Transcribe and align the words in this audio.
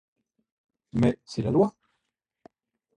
Mais 0.93 1.19
c'est 1.25 1.43
la 1.43 1.51
Loi! 1.51 1.75